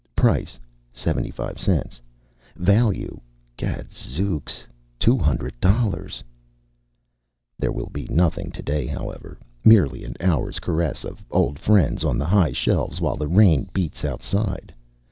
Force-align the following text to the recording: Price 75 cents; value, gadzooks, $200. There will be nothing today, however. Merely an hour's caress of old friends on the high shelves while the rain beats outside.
Price 0.15 0.57
75 0.93 1.59
cents; 1.59 2.01
value, 2.55 3.21
gadzooks, 3.55 4.65
$200. 4.99 6.23
There 7.59 7.71
will 7.71 7.89
be 7.93 8.07
nothing 8.09 8.49
today, 8.49 8.87
however. 8.87 9.37
Merely 9.63 10.03
an 10.03 10.15
hour's 10.19 10.57
caress 10.57 11.03
of 11.03 11.23
old 11.29 11.59
friends 11.59 12.03
on 12.03 12.17
the 12.17 12.25
high 12.25 12.51
shelves 12.51 12.99
while 12.99 13.15
the 13.15 13.27
rain 13.27 13.69
beats 13.73 14.03
outside. 14.03 14.73